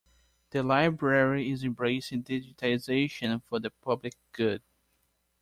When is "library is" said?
0.63-1.63